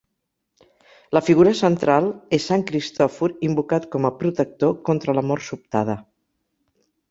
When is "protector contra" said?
4.23-5.19